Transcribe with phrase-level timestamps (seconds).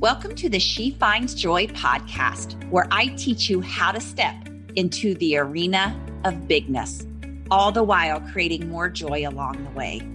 [0.00, 4.34] Welcome to the She Finds Joy podcast, where I teach you how to step
[4.74, 7.06] into the arena of bigness,
[7.50, 10.06] all the while creating more joy along the way.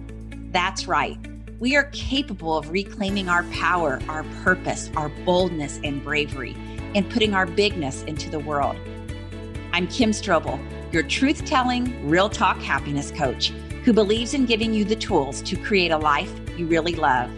[0.52, 1.18] That's right.
[1.58, 6.56] We are capable of reclaiming our power, our purpose, our boldness, and bravery,
[6.94, 8.76] and putting our bigness into the world.
[9.72, 10.60] I'm Kim Strobel,
[10.92, 13.48] your truth telling, real talk happiness coach
[13.84, 17.32] who believes in giving you the tools to create a life you really love.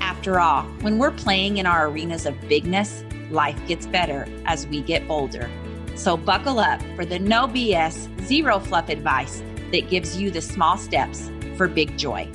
[0.00, 4.80] After all, when we're playing in our arenas of bigness, life gets better as we
[4.80, 5.50] get bolder.
[5.96, 10.76] So buckle up for the no BS, zero fluff advice that gives you the small
[10.76, 12.30] steps for big joy.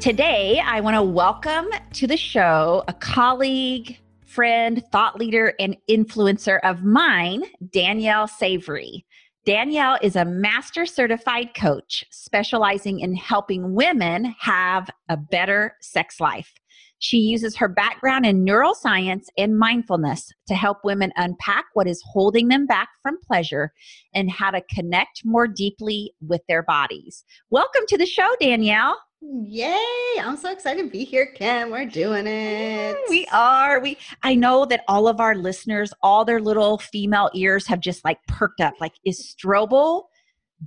[0.00, 6.60] Today, I want to welcome to the show a colleague, friend, thought leader, and influencer
[6.62, 9.04] of mine, Danielle Savory.
[9.46, 16.52] Danielle is a master certified coach specializing in helping women have a better sex life.
[16.98, 22.48] She uses her background in neuroscience and mindfulness to help women unpack what is holding
[22.48, 23.72] them back from pleasure
[24.12, 27.22] and how to connect more deeply with their bodies.
[27.48, 28.98] Welcome to the show, Danielle.
[29.28, 30.20] Yay!
[30.22, 31.70] I'm so excited to be here, Kim.
[31.70, 32.96] We're doing it.
[33.08, 33.80] We are.
[33.80, 38.04] We I know that all of our listeners, all their little female ears have just
[38.04, 38.74] like perked up.
[38.80, 40.04] Like, is Strobel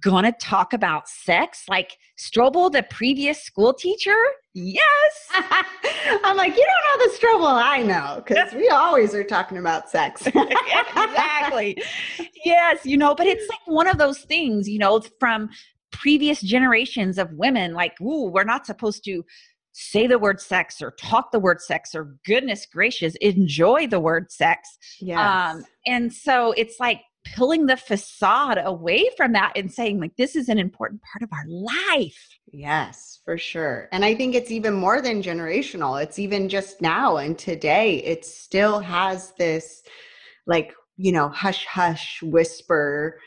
[0.02, 1.64] gonna talk about sex?
[1.70, 4.18] Like Strobel, the previous school teacher?
[4.54, 5.30] Yes.
[6.24, 9.90] I'm like, you don't know the Strobel I know, because we always are talking about
[9.90, 10.28] sex.
[10.28, 11.82] exactly.
[12.46, 15.50] Yes, you know, but it's like one of those things, you know, from
[15.92, 19.24] previous generations of women like ooh we're not supposed to
[19.74, 24.32] say the word sex or talk the word sex or goodness gracious enjoy the word
[24.32, 24.78] sex.
[25.00, 25.20] Yes.
[25.20, 27.02] um and so it's like
[27.36, 31.30] pulling the facade away from that and saying like this is an important part of
[31.32, 32.40] our life.
[32.52, 33.88] Yes for sure.
[33.92, 36.02] And i think it's even more than generational.
[36.02, 39.84] It's even just now and today it still has this
[40.46, 43.20] like you know hush hush whisper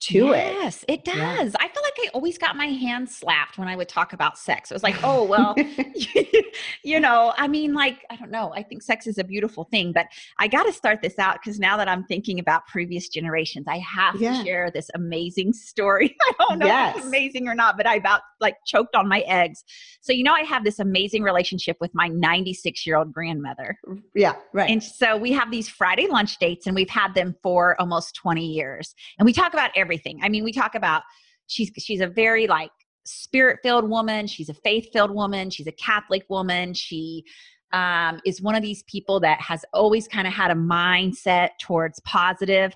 [0.00, 0.54] to yes, it.
[0.62, 1.16] Yes, it does.
[1.52, 1.58] Yeah.
[1.60, 4.70] I feel like I always got my hand slapped when I would talk about sex.
[4.70, 5.54] It was like, oh, well,
[6.82, 8.52] you know, I mean, like, I don't know.
[8.54, 10.06] I think sex is a beautiful thing, but
[10.38, 13.78] I got to start this out because now that I'm thinking about previous generations, I
[13.78, 14.38] have yeah.
[14.38, 16.16] to share this amazing story.
[16.22, 16.96] I don't know yes.
[16.96, 19.64] if it's amazing or not, but I about like choked on my eggs.
[20.00, 23.78] So, you know, I have this amazing relationship with my 96 year old grandmother.
[24.14, 24.70] Yeah, right.
[24.70, 28.46] And so we have these Friday lunch dates and we've had them for almost 20
[28.46, 28.94] years.
[29.18, 30.20] And we talk about everything everything.
[30.22, 31.02] I mean, we talk about
[31.48, 32.70] she's she's a very like
[33.04, 34.26] spirit filled woman.
[34.26, 35.50] She's a faith filled woman.
[35.50, 36.74] She's a Catholic woman.
[36.74, 37.24] She
[37.72, 42.00] um, is one of these people that has always kind of had a mindset towards
[42.00, 42.72] positive.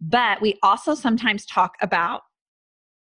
[0.00, 2.22] But we also sometimes talk about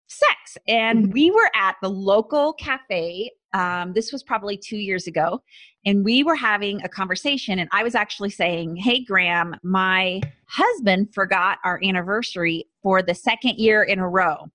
[0.09, 0.59] sex.
[0.66, 1.12] And mm-hmm.
[1.12, 3.31] we were at the local cafe.
[3.53, 5.43] Um, this was probably two years ago.
[5.84, 7.59] And we were having a conversation.
[7.59, 13.56] And I was actually saying, Hey, Graham, my husband forgot our anniversary for the second
[13.56, 14.47] year in a row.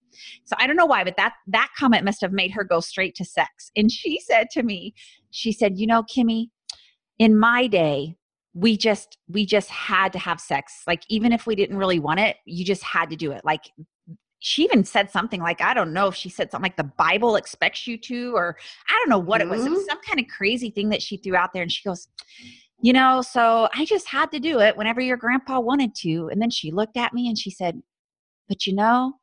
[0.44, 3.16] So I don't know why, but that that comment must have made her go straight
[3.16, 3.72] to sex.
[3.75, 4.94] And she said to me,
[5.31, 6.50] she said, "You know, Kimmy,
[7.19, 8.17] in my day,
[8.53, 10.83] we just we just had to have sex.
[10.88, 13.44] Like even if we didn't really want it, you just had to do it.
[13.44, 13.72] Like
[14.40, 17.35] she even said something like I don't know if she said something like the Bible
[17.35, 18.57] expects you to, or
[18.88, 19.51] I don't know what mm-hmm.
[19.51, 19.66] it was.
[19.66, 19.90] It was mm-hmm.
[19.90, 22.07] some kind of crazy thing that she threw out there, and she goes,
[22.81, 26.29] you know, so I just had to do it whenever your grandpa wanted to.
[26.31, 27.81] And then she looked at me and she said,
[28.47, 29.13] but you know,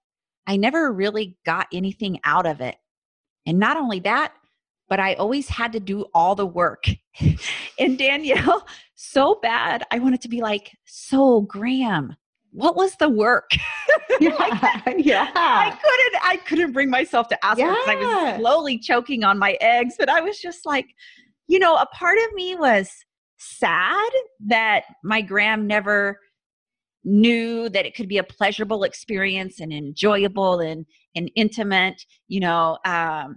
[0.47, 2.77] I never really got anything out of it.
[3.47, 4.35] And not only that,
[4.89, 6.87] but I always had to do all the work.
[7.79, 12.17] and Danielle, so bad, I wanted to be like, so Graham,
[12.53, 13.51] what was the work?
[14.21, 15.31] yeah, yeah.
[15.35, 17.75] I couldn't I couldn't bring myself to ask yeah.
[17.75, 20.87] because I was slowly choking on my eggs, but I was just like,
[21.49, 22.91] you know, a part of me was
[23.39, 24.11] sad
[24.47, 26.19] that my gram never
[27.05, 30.87] knew that it could be a pleasurable experience and enjoyable and,
[31.17, 33.37] and intimate, you know, um,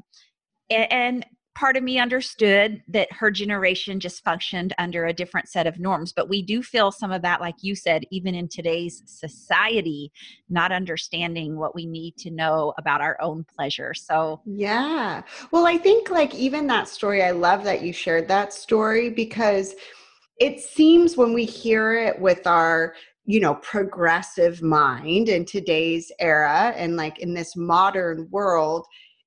[0.70, 5.66] and, and part of me understood that her generation just functioned under a different set
[5.68, 9.02] of norms but we do feel some of that like you said even in today's
[9.06, 10.12] society
[10.50, 13.94] not understanding what we need to know about our own pleasure.
[13.94, 15.24] So yeah.
[15.52, 19.76] Well i think like even that story i love that you shared that story because
[20.40, 22.94] it seems when we hear it with our
[23.26, 28.86] you know progressive mind in today's era and like in this modern world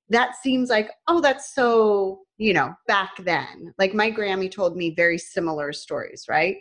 [0.09, 3.73] that seems like oh that's so you know back then.
[3.77, 6.57] Like my grammy told me very similar stories right?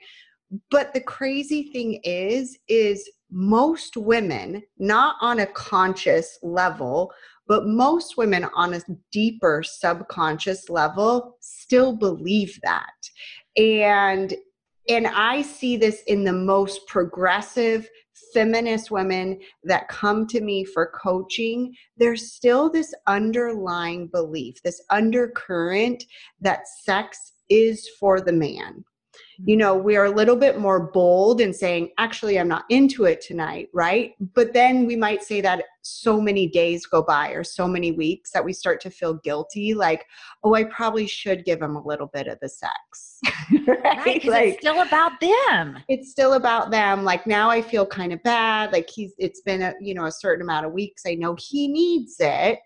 [0.71, 7.13] But the crazy thing is is most women not on a conscious level
[7.49, 12.93] but most women on a deeper subconscious level still believe that.
[13.57, 14.35] And
[14.89, 17.89] and I see this in the most progressive
[18.33, 26.05] feminist women that come to me for coaching, there's still this underlying belief, this undercurrent
[26.41, 28.85] that sex is for the man
[29.45, 33.05] you know, we are a little bit more bold in saying, actually, I'm not into
[33.05, 34.15] it tonight, right?
[34.35, 38.33] But then we might say that so many days go by or so many weeks
[38.33, 40.05] that we start to feel guilty, like,
[40.43, 43.21] oh, I probably should give him a little bit of the sex.
[43.69, 43.79] right?
[44.05, 45.79] right like, it's still about them.
[45.89, 47.05] It's still about them.
[47.05, 48.73] Like now I feel kind of bad.
[48.73, 51.03] Like he's, it's been a, you know, a certain amount of weeks.
[51.07, 52.59] I know he needs it.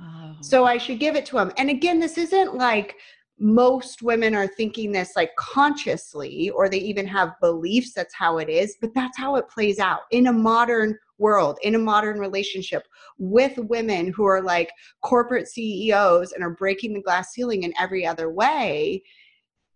[0.00, 0.34] Oh.
[0.40, 1.52] So I should give it to him.
[1.58, 2.96] And again, this isn't like,
[3.38, 8.48] most women are thinking this like consciously or they even have beliefs that's how it
[8.48, 10.00] is but that's how it plays out.
[10.10, 12.86] In a modern world in a modern relationship
[13.18, 14.70] with women who are like
[15.02, 19.02] corporate CEOs and are breaking the glass ceiling in every other way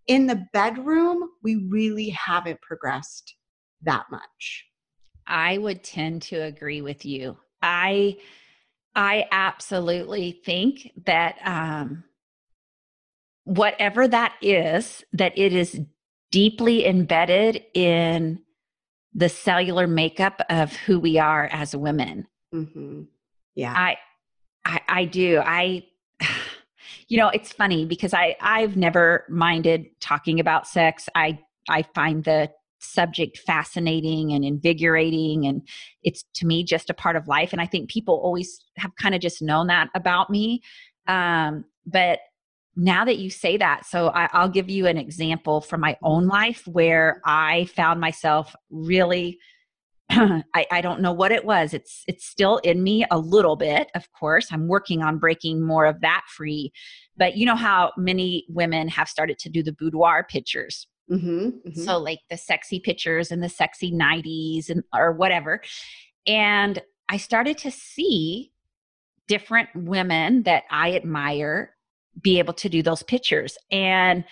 [0.07, 3.37] in the bedroom we really haven't progressed
[3.83, 4.67] that much.
[5.27, 7.39] I would tend to agree with you.
[7.63, 8.19] I
[8.95, 12.03] i absolutely think that um
[13.47, 15.81] whatever that is, that it is
[16.33, 18.41] deeply embedded in
[19.15, 22.27] the cellular makeup of who we are as women.
[22.53, 23.03] Mm-hmm.
[23.55, 23.73] Yeah.
[23.73, 23.97] I,
[24.65, 25.41] I, I do.
[25.45, 25.87] I,
[27.09, 31.09] you know, it's funny because I, I've never minded talking about sex.
[31.15, 31.39] I,
[31.69, 32.51] I find the
[32.81, 35.67] subject fascinating and invigorating and
[36.03, 39.15] it's to me just a part of life and i think people always have kind
[39.15, 40.61] of just known that about me
[41.09, 42.19] um, but
[42.77, 46.27] now that you say that, so I, will give you an example from my own
[46.27, 49.39] life where I found myself really.
[50.11, 51.75] I, I don't know what it was.
[51.75, 54.53] It's it's still in me a little bit, of course.
[54.53, 56.71] I'm working on breaking more of that free.
[57.17, 60.87] But you know how many women have started to do the boudoir pictures.
[61.11, 61.83] Mm-hmm, mm-hmm.
[61.83, 65.61] So like the sexy pictures and the sexy 90s and or whatever.
[66.27, 68.53] And I started to see
[69.29, 71.76] different women that I admire
[72.21, 73.57] be able to do those pictures.
[73.71, 74.25] And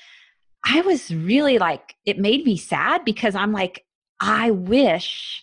[0.67, 3.85] I was really like, it made me sad because I'm like,
[4.21, 5.43] I wish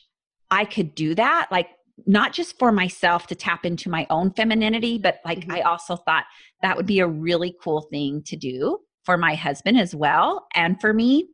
[0.50, 1.50] I could do that.
[1.52, 1.68] Like,
[2.08, 5.52] not just for myself to tap into my own femininity, but like, mm-hmm.
[5.52, 6.26] I also thought
[6.62, 10.80] that would be a really cool thing to do for my husband as well and
[10.82, 11.30] for me.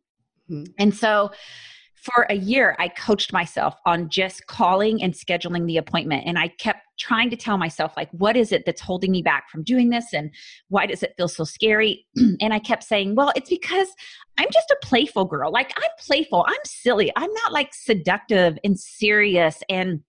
[0.50, 0.72] Mm-hmm.
[0.78, 1.32] And so,
[2.14, 6.24] for a year, I coached myself on just calling and scheduling the appointment.
[6.26, 9.50] And I kept trying to tell myself, like, what is it that's holding me back
[9.50, 10.14] from doing this?
[10.14, 10.32] And
[10.70, 12.06] why does it feel so scary?
[12.42, 13.90] and I kept saying, well, it's because
[14.38, 15.52] I'm just a playful girl.
[15.52, 20.02] Like, I'm playful, I'm silly, I'm not like seductive and serious and,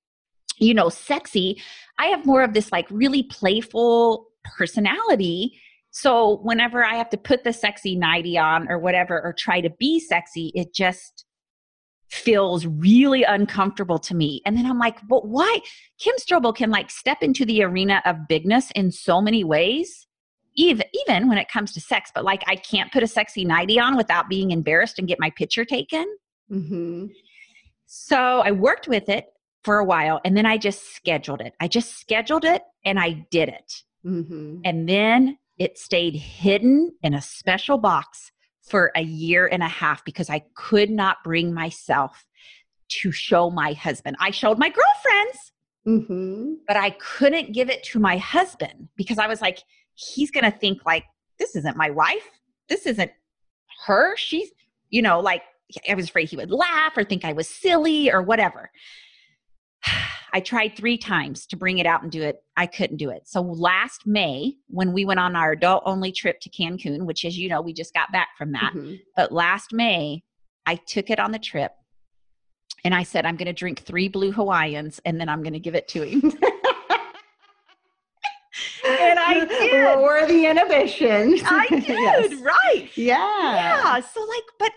[0.58, 1.60] you know, sexy.
[1.98, 5.58] I have more of this like really playful personality.
[5.90, 9.70] So whenever I have to put the sexy nighty on or whatever, or try to
[9.70, 11.24] be sexy, it just
[12.08, 14.40] feels really uncomfortable to me.
[14.46, 15.60] And then I'm like, but why?
[15.98, 20.06] Kim Strobel can like step into the arena of bigness in so many ways,
[20.56, 22.10] even even when it comes to sex.
[22.14, 25.30] But like, I can't put a sexy nightie on without being embarrassed and get my
[25.30, 26.06] picture taken.
[26.50, 27.06] Mm-hmm.
[27.86, 29.26] So I worked with it
[29.64, 31.54] for a while, and then I just scheduled it.
[31.60, 33.82] I just scheduled it, and I did it.
[34.06, 34.60] Mm-hmm.
[34.64, 38.30] And then it stayed hidden in a special box
[38.68, 42.24] for a year and a half because I could not bring myself
[42.88, 44.16] to show my husband.
[44.20, 45.52] I showed my girlfriends,
[45.86, 46.54] mm-hmm.
[46.66, 49.58] but I couldn't give it to my husband because I was like,
[49.94, 51.04] he's going to think like,
[51.38, 52.28] this isn't my wife.
[52.68, 53.10] This isn't
[53.86, 54.16] her.
[54.16, 54.50] She's,
[54.90, 55.42] you know, like
[55.88, 58.70] I was afraid he would laugh or think I was silly or whatever.
[60.32, 62.42] I tried three times to bring it out and do it.
[62.56, 63.26] I couldn't do it.
[63.26, 67.38] So last May, when we went on our adult only trip to Cancun, which, as
[67.38, 68.74] you know, we just got back from that.
[68.74, 68.94] Mm-hmm.
[69.16, 70.22] But last May,
[70.66, 71.72] I took it on the trip
[72.84, 75.58] and I said, I'm going to drink three blue Hawaiians and then I'm going to
[75.58, 76.20] give it to him.
[78.86, 79.84] and I did.
[79.84, 81.40] Lower the inhibition.
[81.44, 82.34] I did, yes.
[82.40, 82.88] right.
[82.94, 83.16] Yeah.
[83.16, 84.00] Yeah.
[84.00, 84.72] So, like, but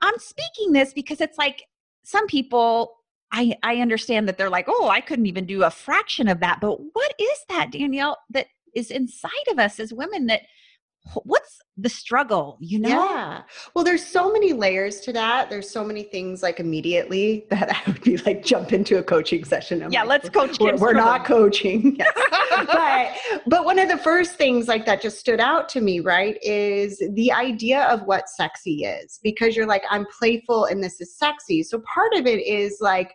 [0.00, 1.64] I'm speaking this because it's like
[2.02, 2.99] some people
[3.32, 6.60] I, I understand that they're like, oh, I couldn't even do a fraction of that.
[6.60, 10.42] But what is that, Danielle, that is inside of us as women that
[11.24, 12.88] what's the struggle you know?
[12.88, 13.42] Yeah.
[13.74, 15.48] Well there's so many layers to that.
[15.50, 19.44] There's so many things like immediately that i would be like jump into a coaching
[19.44, 19.82] session.
[19.82, 21.98] I'm yeah like, let's coach we're, we're not coaching.
[22.50, 23.12] But
[23.46, 27.02] but one of the first things like that just stood out to me right is
[27.12, 31.62] the idea of what sexy is because you're like i'm playful and this is sexy.
[31.62, 33.14] So part of it is like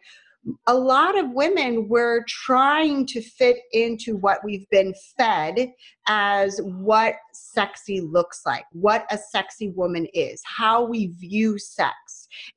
[0.68, 5.72] a lot of women were trying to fit into what we've been fed
[6.08, 11.96] as what sexy looks like, what a sexy woman is, how we view sex,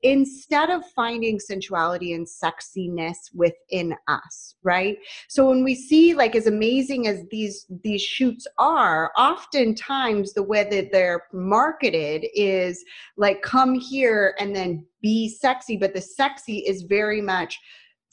[0.03, 4.99] instead of finding sensuality and sexiness within us, right?
[5.29, 10.69] So when we see like as amazing as these these shoots are, oftentimes the way
[10.71, 12.85] that they're marketed is
[13.17, 17.59] like come here and then be sexy, but the sexy is very much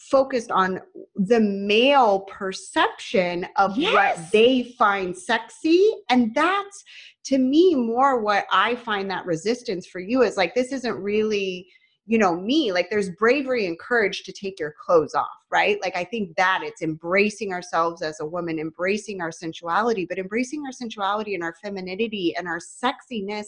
[0.09, 0.81] focused on
[1.15, 3.93] the male perception of yes.
[3.93, 5.91] what they find sexy.
[6.09, 6.83] And that's
[7.25, 11.67] to me more what i find that resistance for you is like this isn't really
[12.07, 12.71] you know me.
[12.71, 15.79] Like there's bravery and courage to take your clothes off right?
[15.81, 20.05] Like i think that it's embracing ourselves as a woman embracing our sensuality.
[20.07, 23.47] But embracing our sensuality and our femininity and our sexiness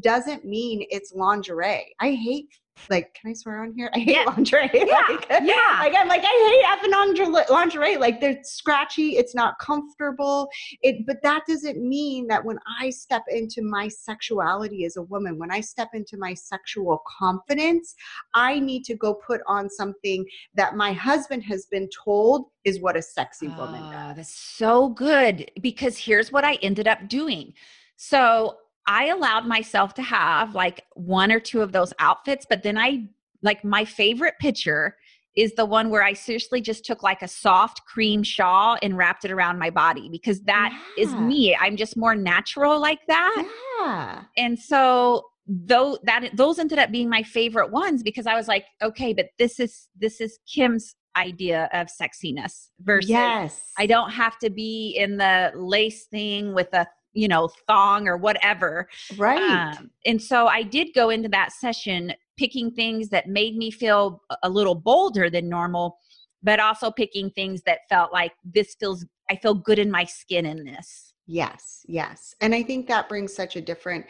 [0.00, 1.94] doesn't mean it's lingerie.
[2.00, 2.48] I hate
[2.90, 3.90] like can i swear on here?
[3.94, 4.24] I hate yeah.
[4.24, 4.70] lingerie.
[4.74, 5.06] Yeah.
[5.08, 5.78] like, yeah.
[5.80, 10.48] like i'm like i hate effing lingerie like they're scratchy it's not comfortable.
[10.82, 15.38] It but that doesn't mean that when i step into my sexuality as a woman
[15.38, 17.94] when i step into my sexual confidence
[18.34, 22.96] i need to go put on something that my husband has been told is what
[22.96, 24.16] a sexy woman oh, does.
[24.16, 27.52] that's so good because here's what i ended up doing.
[27.96, 28.56] So
[28.88, 33.04] I allowed myself to have like one or two of those outfits, but then I
[33.42, 34.96] like my favorite picture
[35.36, 39.26] is the one where I seriously just took like a soft cream shawl and wrapped
[39.26, 41.04] it around my body because that yeah.
[41.04, 41.54] is me.
[41.54, 43.48] I'm just more natural like that.
[43.78, 44.24] Yeah.
[44.38, 48.64] And so though that those ended up being my favorite ones because I was like,
[48.82, 53.72] okay, but this is this is Kim's idea of sexiness versus yes.
[53.76, 58.16] I don't have to be in the lace thing with a you know thong or
[58.16, 59.76] whatever right.
[59.76, 64.22] um, and so i did go into that session picking things that made me feel
[64.42, 65.98] a little bolder than normal
[66.42, 70.46] but also picking things that felt like this feels i feel good in my skin
[70.46, 71.12] in this.
[71.26, 74.06] Yes yes and i think that brings such a different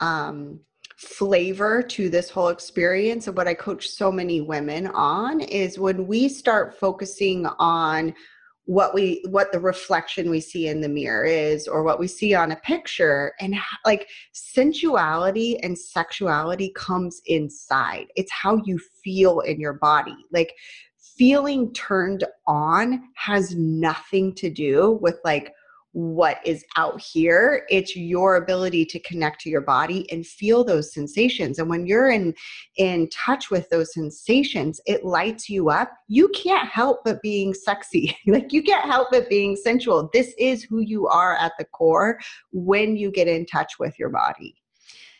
[0.00, 0.60] um
[0.96, 6.06] flavor to this whole experience and what i coach so many women on is when
[6.06, 8.14] we start focusing on
[8.70, 12.36] what we what the reflection we see in the mirror is or what we see
[12.36, 18.06] on a picture and like sensuality and sexuality comes inside.
[18.14, 20.14] It's how you feel in your body.
[20.30, 20.54] Like
[21.18, 25.52] feeling turned on has nothing to do with like
[25.92, 30.94] what is out here it's your ability to connect to your body and feel those
[30.94, 31.58] sensations.
[31.58, 32.34] And when you're in
[32.76, 35.92] in touch with those sensations it lights you up.
[36.08, 38.16] You can't help but being sexy.
[38.26, 40.08] Like you can't help but being sensual.
[40.12, 42.18] This is who you are at the core
[42.52, 44.54] when you get in touch with your body.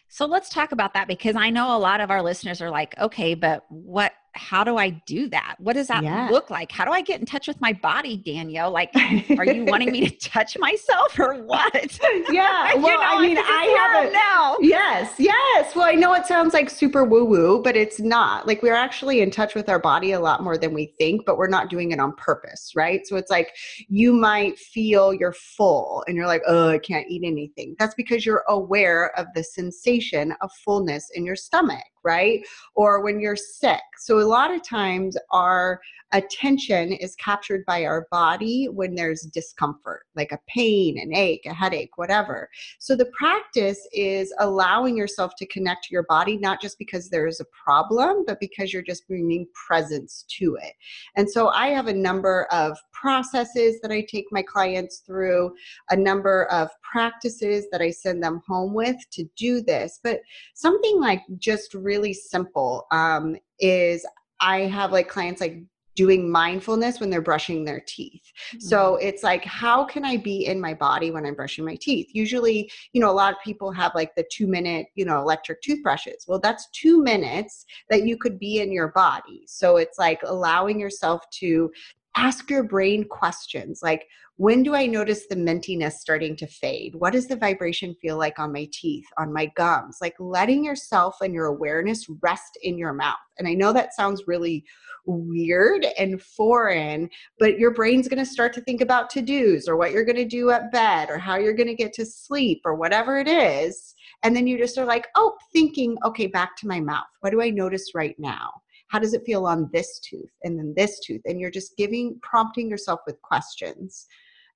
[0.09, 2.99] So let's talk about that because I know a lot of our listeners are like,
[2.99, 5.57] okay, but what how do I do that?
[5.59, 6.29] What does that yeah.
[6.31, 6.71] look like?
[6.71, 8.71] How do I get in touch with my body, Danielle?
[8.71, 8.91] Like,
[9.39, 11.99] are you wanting me to touch myself or what?
[12.31, 12.75] Yeah.
[12.81, 14.57] Well, know, I mean, I have a now.
[14.61, 15.75] Yes, yes.
[15.75, 18.47] Well, I know it sounds like super woo woo, but it's not.
[18.47, 21.37] Like, we're actually in touch with our body a lot more than we think, but
[21.37, 23.07] we're not doing it on purpose, right?
[23.07, 23.55] So it's like
[23.89, 27.77] you might feel you're full and you're like, oh, I can't eat anything.
[27.79, 32.47] That's because you're aware of the sensation of fullness in your stomach right?
[32.75, 33.81] Or when you're sick.
[33.99, 35.81] So a lot of times our
[36.13, 41.55] attention is captured by our body when there's discomfort, like a pain, an ache, a
[41.55, 42.49] headache, whatever.
[42.79, 47.27] So the practice is allowing yourself to connect to your body, not just because there
[47.27, 50.73] is a problem, but because you're just bringing presence to it.
[51.17, 55.53] And so I have a number of processes that I take my clients through,
[55.91, 60.01] a number of practices that I send them home with to do this.
[60.03, 60.21] But
[60.55, 64.07] something like just really simple um, is
[64.41, 65.63] I have like clients like
[65.97, 68.23] doing mindfulness when they're brushing their teeth.
[68.55, 68.61] Mm-hmm.
[68.61, 72.09] So it's like, how can I be in my body when I'm brushing my teeth?
[72.13, 75.61] Usually, you know, a lot of people have like the two minute, you know, electric
[75.63, 76.25] toothbrushes.
[76.27, 79.43] Well, that's two minutes that you could be in your body.
[79.47, 81.71] So it's like allowing yourself to
[82.17, 84.07] ask your brain questions like
[84.41, 86.95] when do i notice the mintiness starting to fade?
[86.95, 89.99] What does the vibration feel like on my teeth on my gums?
[90.01, 93.17] Like letting yourself and your awareness rest in your mouth.
[93.39, 94.65] And i know that sounds really
[95.05, 99.93] weird and foreign but your brain's going to start to think about to-dos or what
[99.93, 102.75] you're going to do at bed or how you're going to get to sleep or
[102.75, 103.95] whatever it is.
[104.23, 107.05] And then you just are like oh thinking okay back to my mouth.
[107.21, 108.51] What do i notice right now
[108.91, 111.23] how does it feel on this tooth and then this tooth?
[111.25, 114.07] And you're just giving prompting yourself with questions.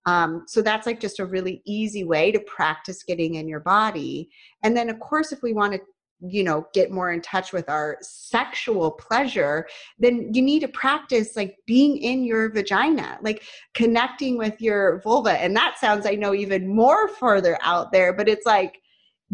[0.06, 4.28] Um, so that's like just a really easy way to practice getting in your body.
[4.62, 5.80] And then of course if we want to
[6.26, 9.66] you know get more in touch with our sexual pleasure
[9.98, 13.42] then you need to practice like being in your vagina like
[13.74, 15.32] connecting with your vulva.
[15.32, 18.80] And that sounds i know even more further out there but it's like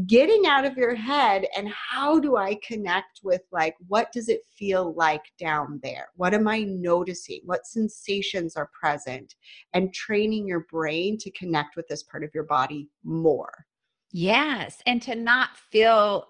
[0.07, 4.42] getting out of your head and how do I connect with like what does it
[4.57, 6.09] feel like down there?
[6.16, 7.40] What am I noticing?
[7.45, 9.35] What sensations are present?
[9.73, 13.66] And training your brain to connect with this part of your body more.
[14.12, 16.26] Yes, and to not feel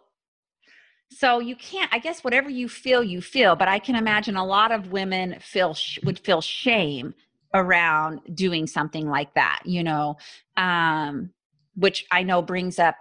[1.12, 4.45] so you can't i guess whatever you feel you feel but i can imagine a
[4.45, 7.12] lot of women feel would feel shame
[7.53, 10.17] around doing something like that you know
[10.57, 11.31] um
[11.75, 12.95] which i know brings up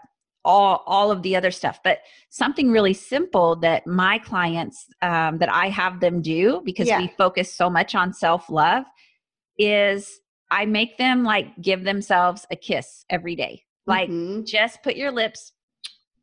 [0.45, 5.49] all all of the other stuff but something really simple that my clients um, that
[5.49, 6.99] i have them do because yeah.
[6.99, 8.85] we focus so much on self-love
[9.57, 14.43] is i make them like give themselves a kiss every day like mm-hmm.
[14.43, 15.51] just put your lips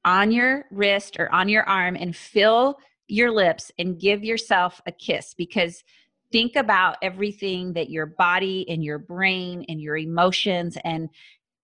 [0.05, 2.77] on your wrist or on your arm and fill
[3.09, 5.83] your lips and give yourself a kiss because
[6.33, 11.09] think about everything that your body and your brain and your emotions and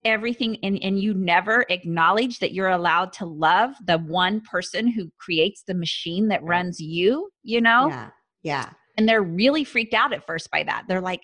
[0.05, 5.09] everything and, and you never acknowledge that you're allowed to love the one person who
[5.19, 7.87] creates the machine that runs you you know?
[7.87, 8.09] Yeah
[8.43, 8.69] yeah.
[8.97, 10.83] And they're really freaked out at first by that.
[10.87, 11.23] They're like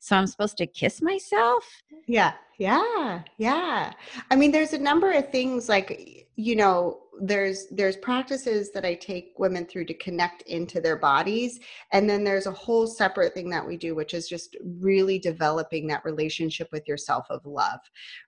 [0.00, 1.64] so i'm supposed to kiss myself?
[2.06, 3.92] Yeah yeah yeah.
[4.30, 8.94] I mean there's a number of things like you know there's there's practices that i
[8.94, 11.60] take women through to connect into their bodies.
[11.92, 15.86] And then there's a whole separate thing that we do which is just really developing
[15.88, 17.80] that relationship with yourself of love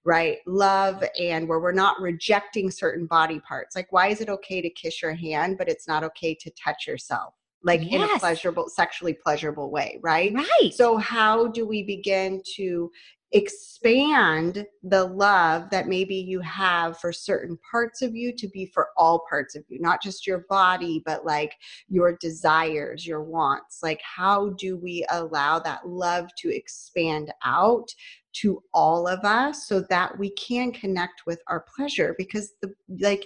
[0.05, 0.39] right?
[0.47, 3.77] Love and where we're not rejecting certain body parts.
[3.77, 6.87] Like why is it okay to kiss your hand but it's not okay to touch
[6.87, 7.35] yourself?
[7.63, 7.93] Like yes.
[7.93, 10.33] in a pleasurable sexually pleasurable way right?
[10.33, 10.73] Right.
[10.73, 12.91] So how do we begin to
[13.33, 18.89] expand the love that maybe you have for certain parts of you to be for
[18.97, 21.55] all parts of you, not just your body, but like
[21.89, 23.81] your desires, your wants.
[23.83, 27.89] Like, how do we allow that love to expand out
[28.33, 32.15] to all of us so that we can connect with our pleasure?
[32.19, 33.25] Because the like,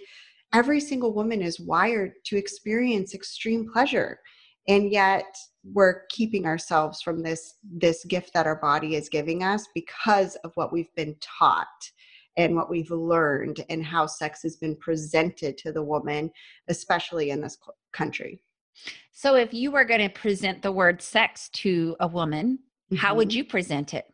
[0.53, 4.21] every single woman is wired to experience extreme pleasure
[4.69, 5.37] and yet
[5.73, 10.53] we're keeping ourselves from this this gift that our body is giving us because of
[10.57, 11.91] what we've been taught
[12.37, 16.31] and what we've learned and how sex has been presented to the woman
[16.69, 17.57] especially in this
[17.93, 18.41] country
[19.13, 22.59] so if you were going to present the word sex to a woman
[22.93, 22.97] mm-hmm.
[22.97, 23.39] how would mm-hmm.
[23.39, 24.07] you present it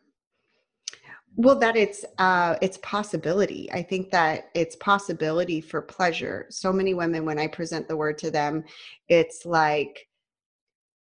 [1.35, 6.93] well that it's uh it's possibility i think that it's possibility for pleasure so many
[6.93, 8.63] women when i present the word to them
[9.09, 10.07] it's like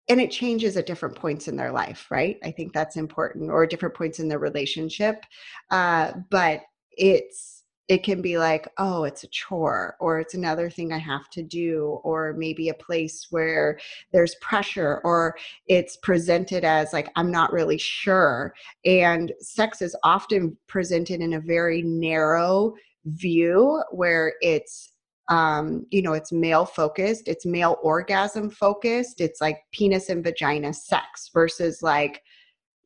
[0.08, 2.38] and it changes at different points in their life right?
[2.42, 5.24] I think that's important or different points in their relationship
[5.70, 6.62] uh, but
[6.92, 7.54] it's
[7.88, 11.42] it can be like oh it's a chore or it's another thing i have to
[11.42, 13.78] do or maybe a place where
[14.12, 15.36] there's pressure or
[15.66, 21.40] it's presented as like i'm not really sure and sex is often presented in a
[21.40, 22.74] very narrow
[23.06, 24.93] view where it's
[25.28, 30.72] um, you know, it's male focused, it's male orgasm focused, it's like penis and vagina
[30.72, 32.22] sex versus like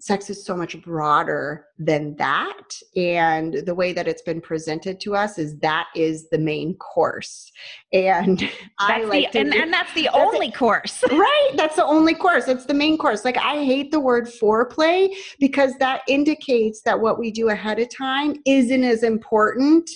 [0.00, 2.70] sex is so much broader than that.
[2.96, 7.50] And the way that it's been presented to us is that is the main course.
[7.92, 11.02] And that's I like the, and, do, and that's the that's only course.
[11.10, 11.50] right.
[11.56, 12.46] That's the only course.
[12.46, 13.24] It's the main course.
[13.24, 17.88] Like I hate the word foreplay because that indicates that what we do ahead of
[17.94, 19.90] time isn't as important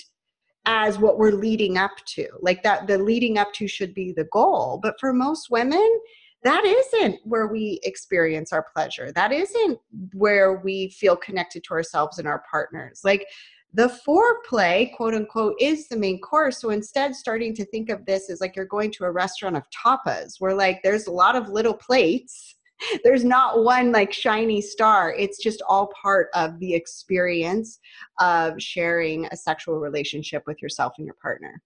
[0.66, 2.28] as what we're leading up to.
[2.40, 4.78] Like that, the leading up to should be the goal.
[4.82, 6.00] But for most women,
[6.44, 9.12] that isn't where we experience our pleasure.
[9.12, 9.78] That isn't
[10.12, 13.02] where we feel connected to ourselves and our partners.
[13.04, 13.26] Like
[13.74, 16.60] the foreplay, quote unquote, is the main course.
[16.60, 19.64] So instead, starting to think of this as like you're going to a restaurant of
[19.70, 22.56] tapas, where like there's a lot of little plates
[23.04, 27.78] there's not one like shiny star it's just all part of the experience
[28.20, 31.60] of sharing a sexual relationship with yourself and your partner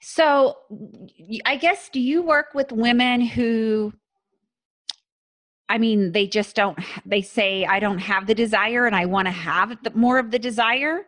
[0.00, 0.56] so
[1.44, 3.92] i guess do you work with women who
[5.68, 9.26] I mean, they just don't, they say, I don't have the desire and I want
[9.26, 11.06] to have the, more of the desire.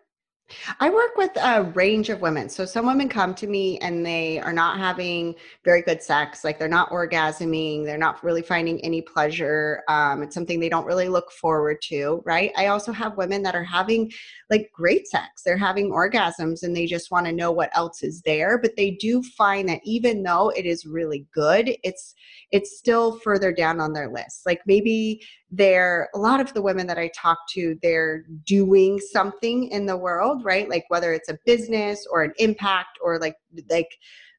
[0.78, 2.48] I work with a range of women.
[2.48, 6.58] So some women come to me and they are not having very good sex, like
[6.58, 9.82] they're not orgasming, they're not really finding any pleasure.
[9.88, 12.52] Um, it's something they don't really look forward to, right?
[12.56, 14.10] I also have women that are having
[14.48, 18.22] like great sex, they're having orgasms and they just want to know what else is
[18.22, 18.58] there.
[18.58, 22.14] But they do find that even though it is really good, it's
[22.52, 24.42] it's still further down on their list.
[24.46, 29.68] Like maybe they're a lot of the women that I talk to, they're doing something
[29.68, 30.68] in the world, right?
[30.68, 33.36] Like whether it's a business or an impact or like
[33.68, 33.90] like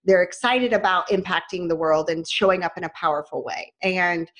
[0.06, 4.32] they're excited about impacting the world and showing up in a powerful way and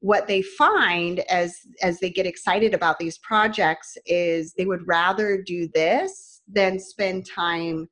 [0.00, 5.42] what they find as as they get excited about these projects is they would rather
[5.42, 7.88] do this than spend time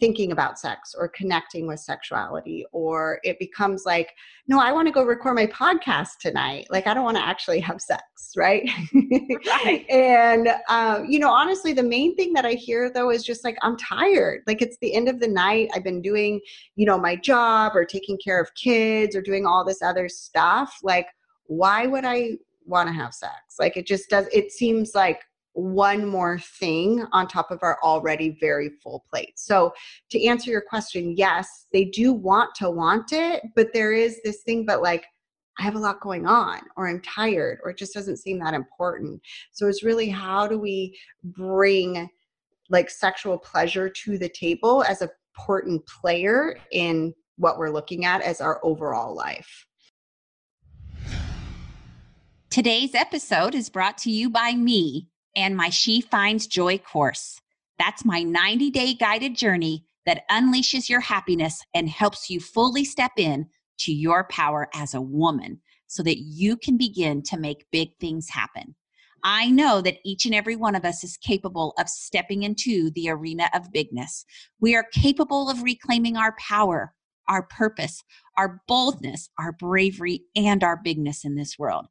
[0.00, 4.14] thinking about sex or connecting with sexuality or it becomes like
[4.46, 6.66] no i want to go record my podcast tonight.
[6.70, 8.02] Like i don't want to actually have sex
[8.36, 8.68] right?
[9.46, 9.84] Right.
[9.90, 13.56] And um, you know honestly the main thing that i hear though is just like
[13.62, 14.42] i'm tired.
[14.46, 15.70] Like it's the end of the night.
[15.74, 16.40] I've been doing
[16.76, 20.78] you know my job or taking care of kids or doing all this other stuff.
[20.82, 21.06] Like
[21.46, 22.32] why would i
[22.66, 23.56] want to have sex?
[23.58, 25.22] Like it just does it seems like
[25.58, 29.32] one more thing on top of our already very full plate.
[29.36, 29.72] So,
[30.10, 34.42] to answer your question, yes, they do want to want it, but there is this
[34.42, 35.04] thing, but like,
[35.58, 38.54] I have a lot going on, or I'm tired, or it just doesn't seem that
[38.54, 39.20] important.
[39.52, 42.08] So, it's really how do we bring
[42.70, 48.20] like sexual pleasure to the table as a important player in what we're looking at
[48.22, 49.66] as our overall life.
[52.50, 57.40] Today's episode is brought to you by me, and my She Finds Joy course.
[57.78, 63.12] That's my 90 day guided journey that unleashes your happiness and helps you fully step
[63.16, 63.46] in
[63.80, 68.28] to your power as a woman so that you can begin to make big things
[68.30, 68.74] happen.
[69.22, 73.08] I know that each and every one of us is capable of stepping into the
[73.08, 74.24] arena of bigness.
[74.60, 76.94] We are capable of reclaiming our power,
[77.28, 78.02] our purpose,
[78.36, 81.86] our boldness, our bravery, and our bigness in this world.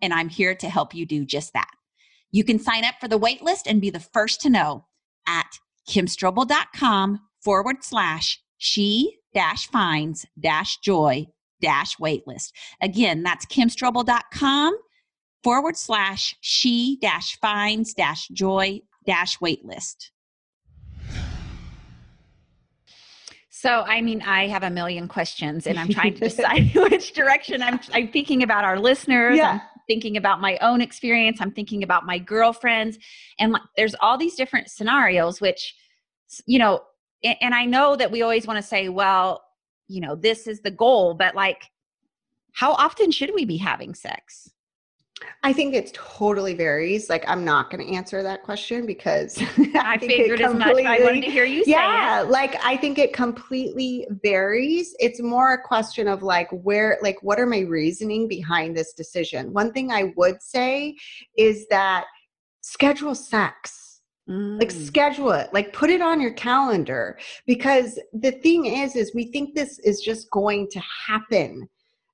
[0.00, 1.70] And I'm here to help you do just that.
[2.32, 4.86] You can sign up for the waitlist and be the first to know
[5.28, 11.26] at kimstrobel.com forward slash she dash finds dash joy
[11.60, 12.52] dash waitlist.
[12.80, 14.76] Again, that's kimstrobel.com
[15.44, 20.10] forward slash she dash finds dash joy dash waitlist.
[23.50, 27.62] So, I mean, I have a million questions and I'm trying to decide which direction
[27.62, 29.36] I'm, I'm thinking about our listeners.
[29.36, 29.60] Yeah.
[29.62, 32.96] I'm thinking about my own experience i'm thinking about my girlfriends
[33.38, 35.74] and like, there's all these different scenarios which
[36.46, 36.80] you know
[37.22, 39.44] and, and i know that we always want to say well
[39.88, 41.64] you know this is the goal but like
[42.54, 44.50] how often should we be having sex
[45.42, 47.10] I think it totally varies.
[47.10, 50.76] Like, I'm not going to answer that question because I, I figured as much.
[50.84, 54.94] I wanted to hear you yeah, like I think it completely varies.
[54.98, 59.52] It's more a question of like where, like, what are my reasoning behind this decision?
[59.52, 60.96] One thing I would say
[61.36, 62.04] is that
[62.60, 63.78] schedule sex.
[64.28, 64.60] Mm.
[64.60, 69.32] like schedule it like put it on your calendar because the thing is is we
[69.32, 71.68] think this is just going to happen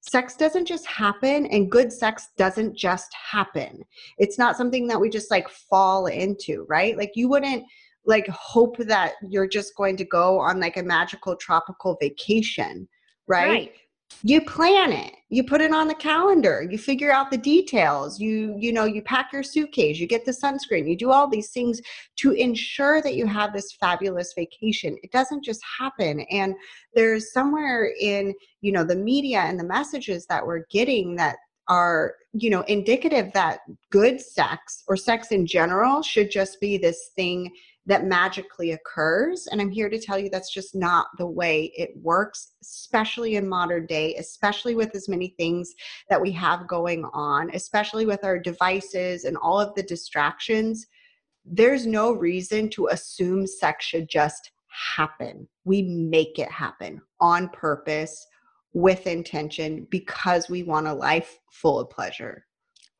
[0.08, 3.82] sex doesn't just happen and good sex doesn't just happen.
[4.18, 6.96] It's not something that we just like fall into right?
[6.96, 7.64] Like you wouldn't
[8.06, 12.88] like hope that you're just going to go on like a magical tropical vacation
[13.26, 13.72] right, right
[14.22, 15.14] you plan it.
[15.30, 16.66] You put it on the calendar.
[16.68, 18.18] You figure out the details.
[18.18, 19.98] You you know you pack your suitcase.
[19.98, 20.88] You get the sunscreen.
[20.88, 21.80] You do all these things
[22.16, 24.96] to ensure that you have this fabulous vacation.
[25.02, 26.20] It doesn't just happen.
[26.30, 26.54] And
[26.94, 31.36] there's somewhere in you know the media and the messages that we're getting that
[31.68, 37.10] are you know indicative that good sex or sex in general should just be this
[37.14, 37.50] thing
[37.88, 39.48] that magically occurs.
[39.50, 43.48] And I'm here to tell you that's just not the way it works, especially in
[43.48, 45.72] modern day, especially with as many things
[46.10, 50.86] that we have going on, especially with our devices and all of the distractions.
[51.46, 54.52] There's no reason to assume sex should just
[54.96, 55.48] happen.
[55.64, 58.26] We make it happen on purpose
[58.74, 62.44] with intention because we want a life full of pleasure.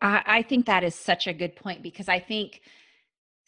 [0.00, 2.60] I, think that is such a good point because I think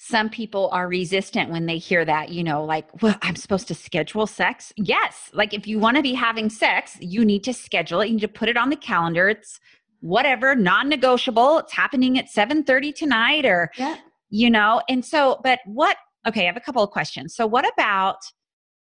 [0.02, 3.74] some people are resistant when they hear that, you know, like, well, I'm supposed to
[3.74, 4.72] schedule sex.
[4.78, 5.28] Yes.
[5.34, 8.06] Like if you want to be having sex, you need to schedule it.
[8.06, 9.28] You need to put it on the calendar.
[9.28, 9.60] It's
[10.00, 11.58] whatever, non-negotiable.
[11.58, 13.98] It's happening at 7:30 tonight or yeah.
[14.30, 14.80] you know.
[14.88, 17.34] And so, but what okay, I have a couple of questions.
[17.34, 18.20] So what about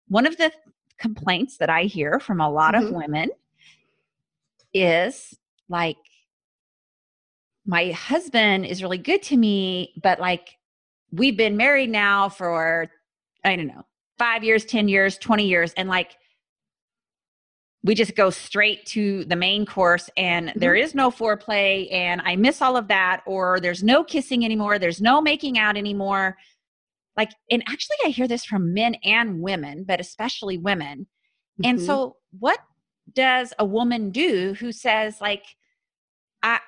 [0.08, 0.52] one of the
[0.98, 2.88] complaints that I hear from a lot mm-hmm.
[2.88, 3.30] of women
[4.74, 5.34] is
[5.70, 5.96] like
[7.64, 10.58] my husband is really good to me, but like
[11.12, 12.88] we've been married now for
[13.44, 13.86] I don't know,
[14.18, 16.16] 5 years, 10 years, 20 years and like
[17.82, 20.58] we just go straight to the main course and mm-hmm.
[20.58, 24.78] there is no foreplay and I miss all of that or there's no kissing anymore,
[24.78, 26.36] there's no making out anymore.
[27.16, 31.06] Like and actually I hear this from men and women, but especially women.
[31.60, 31.70] Mm-hmm.
[31.70, 32.58] And so what
[33.12, 35.44] does a woman do who says like
[36.42, 36.58] I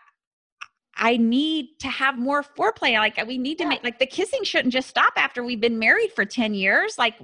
[0.99, 2.95] I need to have more foreplay.
[2.95, 3.71] Like we need to yeah.
[3.71, 6.99] make like the kissing shouldn't just stop after we've been married for 10 years.
[6.99, 7.15] Like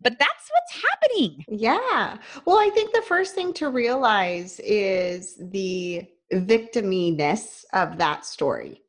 [0.00, 1.44] but that's what's happening.
[1.48, 2.18] Yeah.
[2.44, 8.83] Well, I think the first thing to realize is the victiminess of that story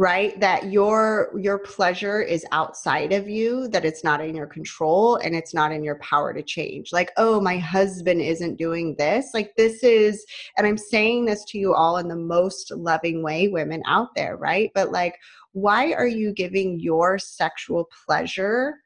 [0.00, 0.40] right?
[0.40, 5.36] That your your pleasure is outside of you that it's not in your control and
[5.36, 6.90] it's not in your power to change.
[6.90, 9.32] Like oh my husband isn't doing this.
[9.34, 10.24] Like this is
[10.56, 14.38] and i'm saying this to you all in the most loving way women out there
[14.38, 14.70] right?
[14.74, 15.16] But like
[15.52, 18.76] why are you giving your sexual pleasure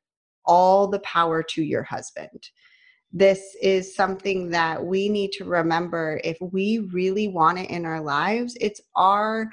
[0.45, 2.51] all the power to your husband?
[3.13, 6.21] This is something that we need to remember.
[6.25, 9.49] If we really want it in our lives it's our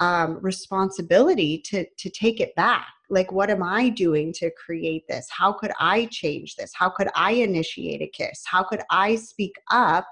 [0.00, 2.88] um, responsibility to to take it back.
[3.10, 5.28] Like what am i doing to create this?
[5.30, 6.72] How could i change this?
[6.74, 8.42] How could i initiate a kiss?
[8.44, 10.06] How could i speak up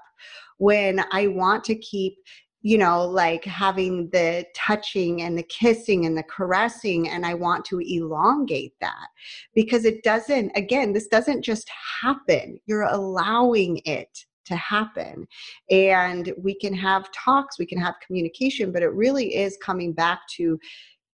[0.57, 2.17] when i want to keep
[2.61, 7.65] you know like having the touching and the kissing and the caressing and i want
[7.65, 9.07] to elongate that?
[9.55, 11.69] Because it doesn't again this doesn't just
[12.01, 12.59] happen.
[12.67, 15.27] You're allowing it to happen.
[15.71, 20.19] And we can have talks, we can have communication, but it really is coming back
[20.35, 20.59] to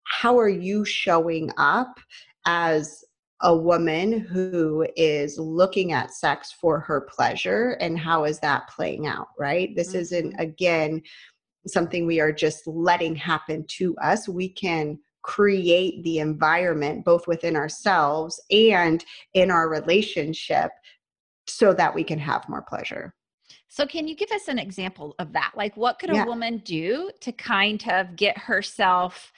[0.05, 1.99] how are you showing up
[2.47, 3.05] as
[3.43, 9.07] a woman who is looking at sex for her pleasure and how is that playing
[9.07, 9.75] out, right?
[9.75, 9.99] This mm-hmm.
[9.99, 11.03] isn't, again,
[11.67, 14.29] something we are just letting happen to us.
[14.29, 20.71] We can create the environment both within ourselves and in our relationship
[21.47, 23.15] so that we can have more pleasure.
[23.75, 25.53] So, can you give us an example of that?
[25.57, 26.27] Like, what could a yeah.
[26.27, 29.33] woman do to kind of get herself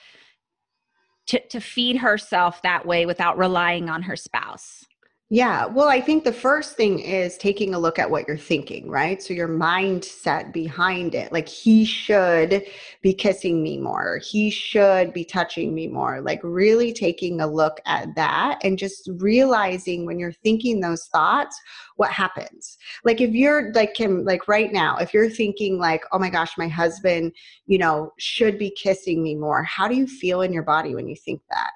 [1.28, 4.86] to, to feed herself that way without relying on her spouse?
[5.34, 8.88] Yeah, well, I think the first thing is taking a look at what you're thinking,
[8.88, 9.20] right?
[9.20, 11.32] So your mindset behind it.
[11.32, 12.64] Like he should
[13.02, 14.18] be kissing me more.
[14.18, 16.20] He should be touching me more.
[16.20, 21.60] Like really taking a look at that and just realizing when you're thinking those thoughts,
[21.96, 22.78] what happens.
[23.02, 26.56] Like if you're like him like right now, if you're thinking like, "Oh my gosh,
[26.56, 27.32] my husband,
[27.66, 31.08] you know, should be kissing me more." How do you feel in your body when
[31.08, 31.72] you think that?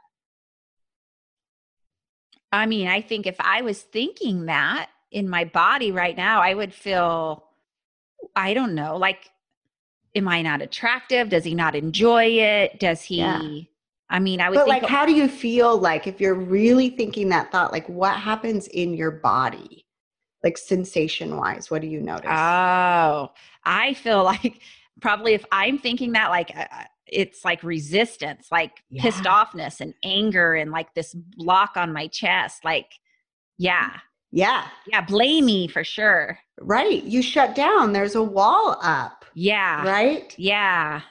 [2.52, 6.54] I mean, I think if I was thinking that in my body right now, I
[6.54, 7.44] would feel,
[8.34, 9.30] I don't know, like,
[10.14, 11.28] am I not attractive?
[11.28, 12.80] Does he not enjoy it?
[12.80, 13.18] Does he?
[13.18, 13.42] Yeah.
[14.11, 14.54] I mean, I would.
[14.54, 17.72] But like, how do you feel like if you're really thinking that thought?
[17.72, 19.84] Like, what happens in your body,
[20.42, 21.70] like sensation wise?
[21.70, 22.30] What do you notice?
[22.30, 23.30] Oh,
[23.64, 24.61] I feel like
[25.00, 29.02] probably if I'm thinking that, like, uh it's like resistance, like yeah.
[29.02, 32.64] pissed offness and anger and like this block on my chest.
[32.64, 32.92] Like,
[33.58, 33.90] yeah.
[34.30, 34.66] Yeah.
[34.86, 35.00] Yeah.
[35.02, 36.38] Blame me for sure.
[36.60, 37.02] Right.
[37.04, 37.92] You shut down.
[37.92, 39.24] There's a wall up.
[39.34, 39.86] Yeah.
[39.86, 40.34] Right?
[40.38, 41.02] Yeah.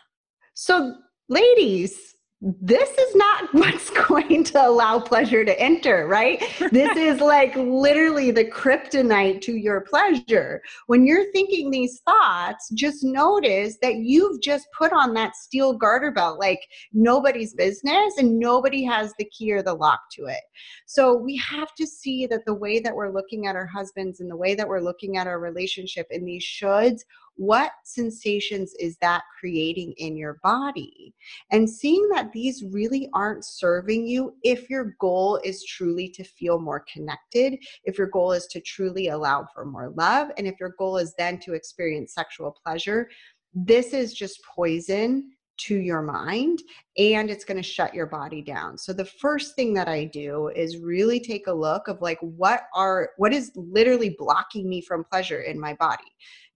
[0.54, 0.96] So,
[1.30, 6.40] ladies, this is not what's going to allow pleasure to enter, right?
[6.72, 10.62] this is like literally the kryptonite to your pleasure.
[10.86, 16.12] When you're thinking these thoughts, just notice that you've just put on that steel garter
[16.12, 16.60] belt like
[16.94, 20.42] nobody's business and nobody has the key or the lock to it.
[20.86, 24.30] So we have to see that the way that we're looking at our husbands and
[24.30, 27.02] the way that we're looking at our relationship in these shoulds
[27.38, 31.14] what sensations is that creating in your body?
[31.52, 36.60] And seeing that these really aren't serving you if your goal is truly to feel
[36.60, 40.74] more connected, if your goal is to truly allow for more love, and if your
[40.78, 43.08] goal is then to experience sexual pleasure,
[43.54, 46.62] this is just poison to your mind
[46.98, 48.78] and it's going to shut your body down.
[48.78, 52.64] So the first thing that I do is really take a look of like what
[52.74, 56.04] are what is literally blocking me from pleasure in my body.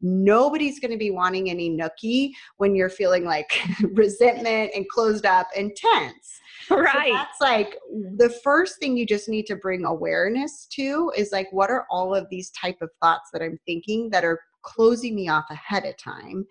[0.02, 3.62] Nobody's going to be wanting any nookie when you're feeling like
[3.94, 6.40] resentment and closed up and tense.
[6.70, 7.08] Right.
[7.08, 7.78] So that's like
[8.18, 12.16] the first thing you just need to bring awareness to is like what are all
[12.16, 15.98] of these type of thoughts that I'm thinking that are closing me off ahead of
[15.98, 16.46] time.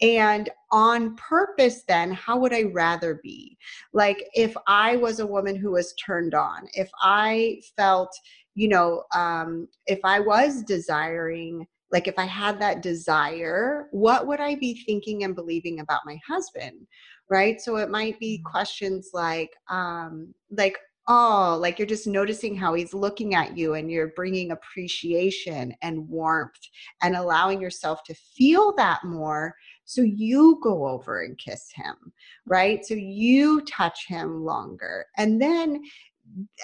[0.00, 3.56] And on purpose, then, how would I rather be?
[3.92, 8.10] Like, if I was a woman who was turned on, if I felt,
[8.54, 14.40] you know, um, if I was desiring, like if I had that desire, what would
[14.40, 16.86] I be thinking and believing about my husband?
[17.30, 17.60] Right.
[17.60, 18.50] So it might be mm.
[18.50, 23.90] questions like, um, like, oh, like you're just noticing how he's looking at you and
[23.90, 26.68] you're bringing appreciation and warmth
[27.02, 29.54] and allowing yourself to feel that more.
[29.84, 32.12] So you go over and kiss him,
[32.46, 32.84] right?
[32.84, 35.06] So you touch him longer.
[35.16, 35.82] And then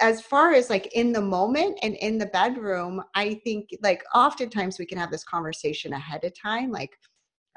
[0.01, 4.79] as far as like in the moment and in the bedroom, I think like oftentimes
[4.79, 6.97] we can have this conversation ahead of time, like,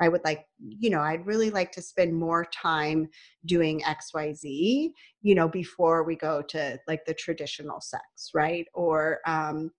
[0.02, 3.08] I would like, you know, I'd really like to spend more time
[3.46, 4.90] doing XYZ,
[5.22, 8.66] you know, before we go to like the traditional sex, right?
[8.74, 9.72] Or, um,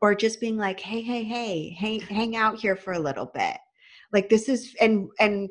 [0.00, 3.56] or just being like hey hey hey hang, hang out here for a little bit
[4.12, 5.48] like this is and and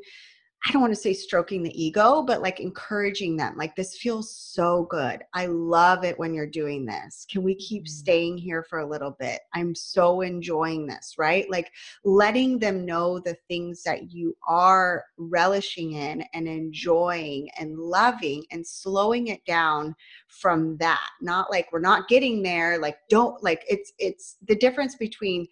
[0.66, 3.58] I don't want to say stroking the ego, but like encouraging them.
[3.58, 5.22] Like, this feels so good.
[5.34, 7.26] I love it when you're doing this.
[7.30, 7.92] Can we keep mm-hmm.
[7.92, 9.42] staying here for a little bit?
[9.54, 11.50] I'm so enjoying this, right?
[11.50, 11.70] Like,
[12.06, 18.66] letting them know the things that you are relishing in and enjoying and loving and
[18.66, 19.94] slowing it down
[20.30, 21.10] from that.
[21.22, 22.78] Not like we're not getting there.
[22.78, 25.46] Like, don't, like, it's, it's the difference between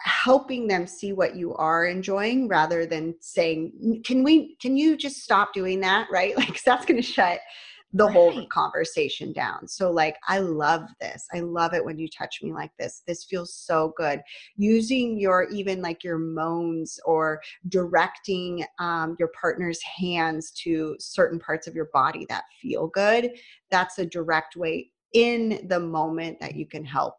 [0.00, 5.22] helping them see what you are enjoying rather than saying can we can you just
[5.22, 6.08] stop doing that?
[6.10, 6.36] Right?
[6.44, 7.40] Like that's going to shut
[7.96, 8.12] the right.
[8.12, 9.68] whole conversation down.
[9.68, 11.26] So like i love this.
[11.32, 13.02] I love it when you touch me like this.
[13.06, 14.20] This feels so good.
[14.56, 21.68] Using your even like your moans or directing um, your partner's hands to certain parts
[21.68, 23.30] of your body that feel good
[23.70, 27.14] that's a direct way in the moment that you can help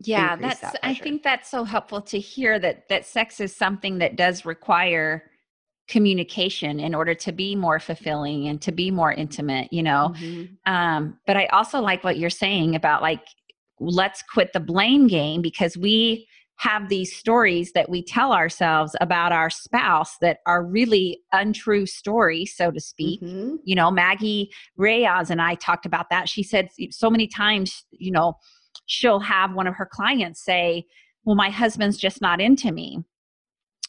[0.00, 3.98] yeah that's that i think that's so helpful to hear that that sex is something
[3.98, 5.30] that does require
[5.88, 10.72] communication in order to be more fulfilling and to be more intimate you know mm-hmm.
[10.72, 13.22] um but i also like what you're saying about like
[13.80, 16.26] let's quit the blame game because we
[16.58, 22.54] have these stories that we tell ourselves about our spouse that are really untrue stories,
[22.54, 23.22] so to speak.
[23.22, 23.56] Mm-hmm.
[23.62, 26.28] You know, Maggie Reyes and I talked about that.
[26.28, 28.34] She said so many times, you know,
[28.88, 30.84] she'll have one of her clients say,
[31.24, 33.04] Well, my husband's just not into me.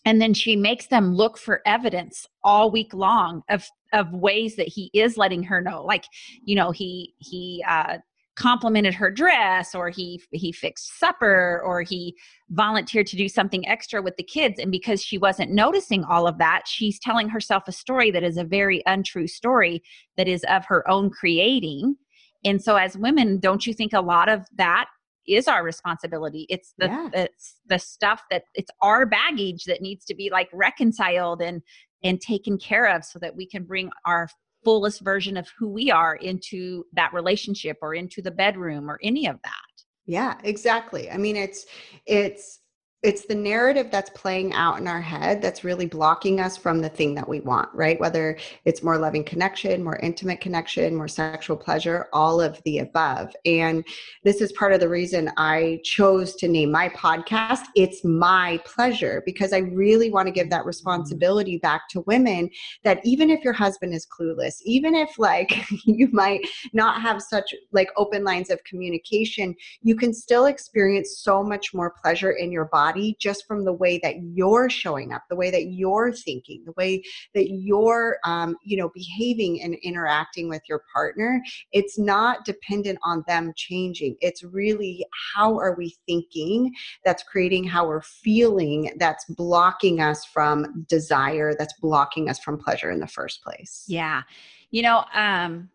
[0.05, 4.67] And then she makes them look for evidence all week long of of ways that
[4.67, 5.83] he is letting her know.
[5.83, 6.05] Like,
[6.43, 7.97] you know, he he uh
[8.39, 12.15] complimented her dress or he he fixed supper or he
[12.51, 16.37] volunteered to do something extra with the kids and because she wasn't noticing all of
[16.37, 19.83] that she's telling herself a story that is a very untrue story
[20.15, 21.97] that is of her own creating
[22.45, 24.87] and so as women don't you think a lot of that
[25.29, 26.45] is our responsibility?
[26.49, 27.09] It's the yeah.
[27.13, 31.61] it's the stuff that it's our baggage that needs to be like reconciled and
[32.03, 34.27] and taken care of so that we can bring our
[34.63, 39.27] fullest version of who we are into that relationship or into the bedroom or any
[39.27, 39.83] of that.
[40.05, 41.09] Yeah exactly.
[41.11, 41.65] I mean it's
[42.05, 42.58] it's
[43.01, 46.89] it's the narrative that's playing out in our head that's really blocking us from the
[46.89, 47.97] thing that we want, right?
[47.97, 53.33] Whether it's more loving connection, more intimate connection, more sexual pleasure, all of the above.
[53.45, 53.85] And
[54.25, 59.23] this is part of the reason I chose to name my podcast It's My Pleasure,
[59.25, 60.67] because I really want to give that mm-hmm.
[60.67, 62.49] responsibility back to women
[62.83, 67.55] that even if your husband is clueless, even if like you might not have such
[67.71, 72.65] like open lines of communication, you can still experience so much more pleasure in your
[72.65, 76.63] body body just from the way that you're showing up the way that you're thinking
[76.65, 77.01] the way
[77.33, 81.41] that you're um, you know behaving and interacting with your partner.
[81.71, 84.15] It's not dependent on them changing.
[84.21, 86.73] It's really how are we thinking
[87.05, 92.91] that's creating how we're feeling that's blocking us from desire that's blocking us from pleasure
[92.91, 93.85] in the first place.
[93.87, 94.23] Yeah.
[94.71, 95.69] You know um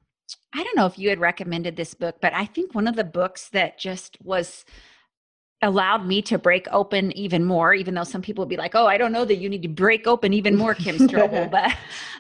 [0.55, 3.05] I don't know if you had recommended this book, but I think one of the
[3.05, 4.65] books that just was
[5.65, 8.87] allowed me to break open even more, even though some people would be like, "Oh,
[8.87, 11.75] I don't know that you need to break open even more, Kim Strobel." but,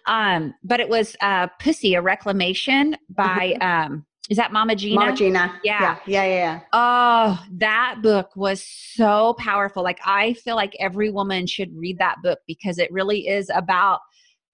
[0.06, 5.00] um, but it was uh, "Pussy: A Reclamation" by um, is that Mama Gina?
[5.00, 5.60] Mama Gena.
[5.62, 5.80] Yeah.
[6.06, 6.24] yeah.
[6.24, 6.34] Yeah.
[6.34, 6.60] Yeah.
[6.72, 9.82] Oh, that book was so powerful.
[9.82, 14.00] Like I feel like every woman should read that book because it really is about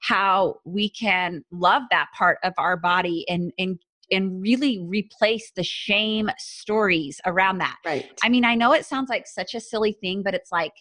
[0.01, 3.79] how we can love that part of our body and and
[4.11, 7.77] and really replace the shame stories around that.
[7.85, 8.11] Right.
[8.23, 10.73] I mean, I know it sounds like such a silly thing, but it's like,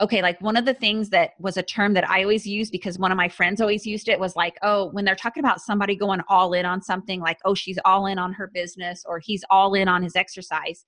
[0.00, 2.98] okay, like one of the things that was a term that I always used because
[2.98, 5.94] one of my friends always used it was like, oh, when they're talking about somebody
[5.94, 9.44] going all in on something, like, oh, she's all in on her business or he's
[9.50, 10.86] all in on his exercise,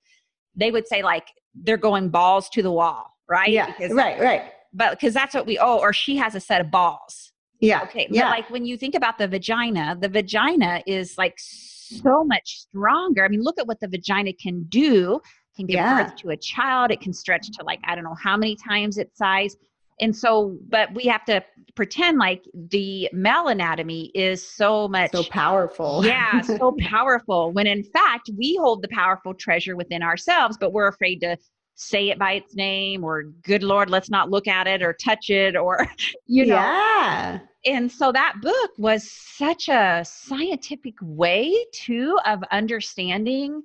[0.55, 3.51] they would say, like, they're going balls to the wall, right?
[3.51, 3.67] Yeah.
[3.67, 4.51] Because, right, right.
[4.73, 7.33] But because that's what we, oh, or she has a set of balls.
[7.63, 7.83] Yeah.
[7.83, 8.07] Okay.
[8.09, 8.23] Yeah.
[8.23, 13.23] But like when you think about the vagina, the vagina is like so much stronger.
[13.23, 15.15] I mean, look at what the vagina can do.
[15.15, 16.03] It can give yeah.
[16.03, 16.91] birth to a child.
[16.91, 19.55] It can stretch to like I don't know how many times its size.
[19.99, 21.43] And so, but we have to
[21.75, 26.03] pretend like the male anatomy is so much so powerful.
[26.03, 27.51] yeah, so powerful.
[27.51, 31.37] When in fact, we hold the powerful treasure within ourselves, but we're afraid to
[31.75, 35.29] say it by its name or good lord let's not look at it or touch
[35.29, 35.87] it or
[36.27, 36.55] you know.
[36.55, 37.39] Yeah.
[37.65, 43.63] And so that book was such a scientific way too of understanding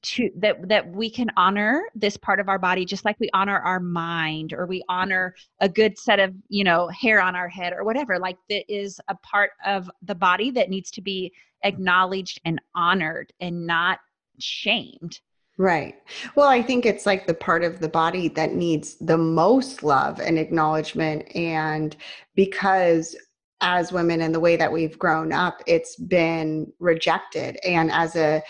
[0.00, 3.58] to that that we can honor this part of our body just like we honor
[3.58, 7.72] our mind or we honor a good set of you know hair on our head
[7.72, 11.32] or whatever like that is a part of the body that needs to be
[11.64, 13.98] acknowledged and honored and not
[14.38, 15.20] shamed
[15.58, 15.96] Right.
[16.36, 20.20] Well, I think it's like the part of the body that needs the most love
[20.20, 21.34] and acknowledgement.
[21.34, 21.96] And
[22.36, 23.16] because
[23.60, 27.58] as women and the way that we've grown up, it's been rejected.
[27.64, 28.40] And as a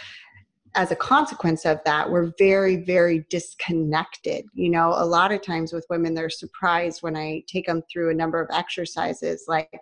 [0.74, 4.44] as a consequence of that, we're very, very disconnected.
[4.52, 8.10] You know, a lot of times with women, they're surprised when I take them through
[8.10, 9.80] a number of exercises, like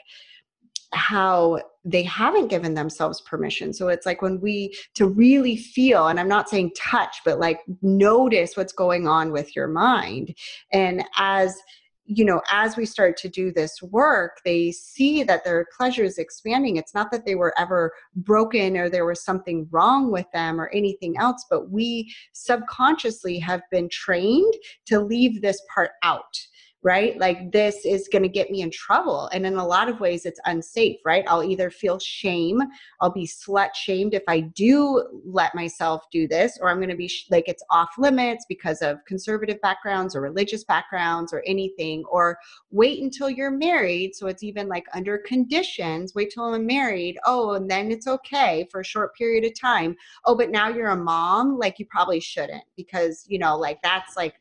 [0.92, 3.72] how they haven't given themselves permission.
[3.72, 7.60] So it's like when we to really feel, and I'm not saying touch, but like
[7.82, 10.34] notice what's going on with your mind.
[10.72, 11.56] And as
[12.08, 16.18] you know, as we start to do this work, they see that their pleasure is
[16.18, 16.76] expanding.
[16.76, 20.68] It's not that they were ever broken or there was something wrong with them or
[20.68, 24.54] anything else, but we subconsciously have been trained
[24.86, 26.38] to leave this part out
[26.86, 27.18] right?
[27.18, 29.28] Like this is going to get me in trouble.
[29.32, 31.24] And in a lot of ways, it's unsafe, right?
[31.26, 32.62] I'll either feel shame,
[33.00, 36.96] I'll be slut shamed if I do let myself do this, or I'm going to
[36.96, 42.04] be sh- like it's off limits because of conservative backgrounds or religious backgrounds or anything,
[42.08, 42.38] or
[42.70, 44.14] wait until you're married.
[44.14, 47.18] So it's even like under conditions, wait till I'm married.
[47.26, 49.96] Oh, and then it's okay for a short period of time.
[50.24, 54.16] Oh, but now you're a mom, like you probably shouldn't because, you know, like that's
[54.16, 54.34] like,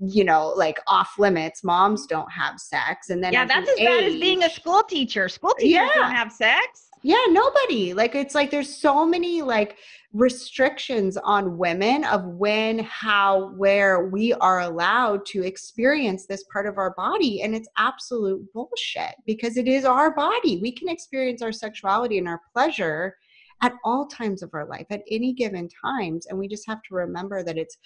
[0.00, 1.64] you know, like off limits.
[1.64, 4.82] Moms don't have sex, and then yeah, that's as age, bad as being a school
[4.82, 5.28] teacher.
[5.28, 5.90] School teachers yeah.
[5.94, 6.88] don't have sex.
[7.02, 7.94] Yeah, nobody.
[7.94, 9.76] Like it's like there's so many like
[10.12, 16.78] restrictions on women of when, how, where we are allowed to experience this part of
[16.78, 17.42] our body.
[17.42, 20.58] And it's absolute bullshit because it is our body.
[20.60, 23.14] We can experience our sexuality and our pleasure
[23.62, 26.94] at all times of our life at any given times and we just have to
[26.94, 27.76] remember that it's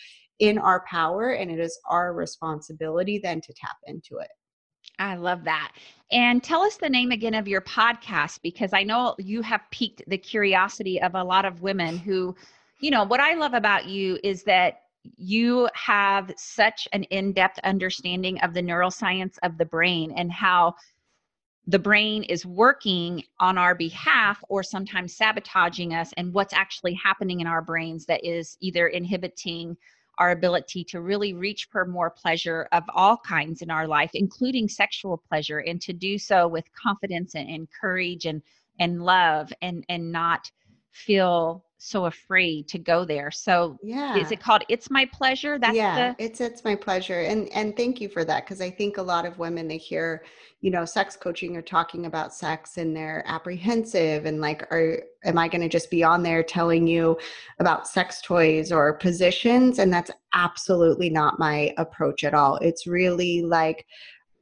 [0.42, 4.28] in our power and it is our responsibility then to tap into it.
[4.98, 5.72] I love that.
[6.10, 10.02] And tell us the name again of your podcast because I know you have piqued
[10.08, 12.34] the curiosity of a lot of women who,
[12.80, 14.80] you know, what I love about you is that
[15.16, 20.74] you have such an in depth understanding of the neuroscience of the brain and how
[21.68, 27.38] the brain is working on our behalf or sometimes sabotaging us, and what's actually happening
[27.38, 29.76] in our brains that is either inhibiting
[30.18, 34.68] our ability to really reach for more pleasure of all kinds in our life, including
[34.68, 38.42] sexual pleasure, and to do so with confidence and, and courage and
[38.78, 40.50] and love and and not
[40.92, 43.30] feel so afraid to go there.
[43.30, 44.16] So yeah.
[44.16, 45.58] is it called It's My Pleasure?
[45.58, 47.22] That's yeah, the- it's it's my pleasure.
[47.22, 50.24] And and thank you for that because I think a lot of women they hear,
[50.60, 55.38] you know, sex coaching or talking about sex and they're apprehensive and like are am
[55.38, 57.18] I going to just be on there telling you
[57.58, 62.56] about sex toys or positions and that's absolutely not my approach at all.
[62.58, 63.86] It's really like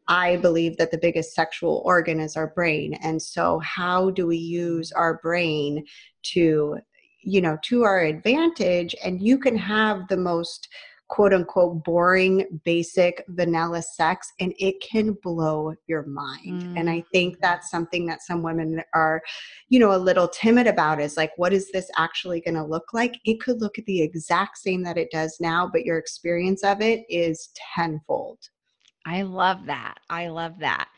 [0.08, 2.94] I believe that the biggest sexual organ is our brain.
[2.94, 5.84] And so, how do we use our brain
[6.22, 6.78] to
[7.22, 10.68] you know to our advantage and you can have the most
[11.10, 16.62] quote unquote boring basic vanilla sex and it can blow your mind.
[16.62, 16.78] Mm.
[16.78, 17.40] and i think mm.
[17.40, 19.20] that's something that some women are
[19.68, 22.92] you know a little timid about is like what is this actually going to look
[22.92, 23.14] like?
[23.24, 26.80] It could look at the exact same that it does now but your experience of
[26.80, 28.38] it is tenfold.
[29.04, 29.94] I love that.
[30.08, 30.88] I love that.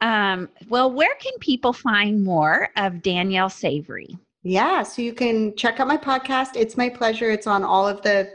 [0.00, 5.80] Um, well where can people find more of danielle savory yeah, so you can check
[5.80, 6.50] out my podcast.
[6.54, 7.30] It's my pleasure.
[7.30, 8.30] It's on all of the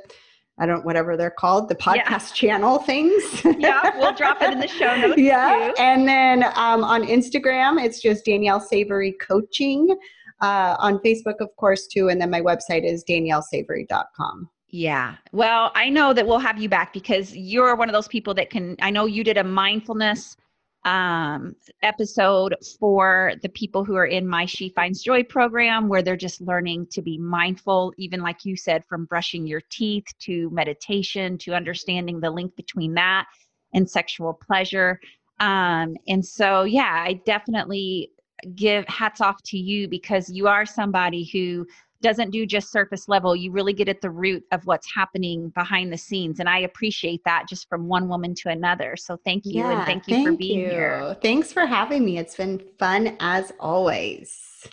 [0.57, 2.17] I don't whatever they're called, the podcast yeah.
[2.33, 3.23] channel things.
[3.57, 5.19] yeah, we'll drop it in the show notes.
[5.19, 5.81] Yeah, too.
[5.81, 9.95] and then um, on Instagram, it's just Danielle Savory Coaching.
[10.41, 14.49] Uh, on Facebook, of course, too, and then my website is daniellesavory.com.
[14.69, 15.15] Yeah.
[15.31, 18.49] Well, I know that we'll have you back because you're one of those people that
[18.49, 18.75] can.
[18.81, 20.35] I know you did a mindfulness
[20.85, 26.15] um, episode for the people who are in my She Finds Joy program, where they're
[26.15, 31.37] just learning to be mindful, even like you said, from brushing your teeth to meditation
[31.39, 33.25] to understanding the link between that
[33.73, 34.99] and sexual pleasure.
[35.39, 38.11] Um, and so, yeah, I definitely
[38.53, 41.65] give hats off to you because you are somebody who
[42.01, 43.35] doesn't do just surface level.
[43.35, 46.39] You really get at the root of what's happening behind the scenes.
[46.39, 48.95] And I appreciate that just from one woman to another.
[48.95, 49.55] So thank you.
[49.55, 50.69] Yeah, and thank you thank for being you.
[50.69, 51.17] here.
[51.21, 52.17] Thanks for having me.
[52.17, 54.67] It's been fun as always.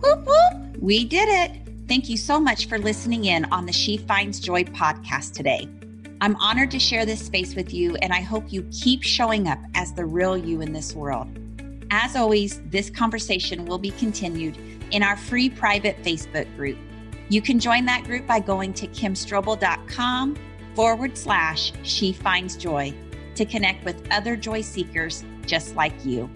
[0.00, 0.76] Whoop, whoop.
[0.78, 1.60] We did it.
[1.88, 5.68] Thank you so much for listening in on the She Finds Joy podcast today.
[6.20, 9.58] I'm honored to share this space with you, and I hope you keep showing up
[9.74, 11.28] as the real you in this world.
[11.96, 14.58] As always, this conversation will be continued
[14.90, 16.76] in our free private Facebook group.
[17.28, 20.36] You can join that group by going to kimstrobel.com
[20.74, 22.92] forward slash she finds joy
[23.36, 26.28] to connect with other joy seekers just like you.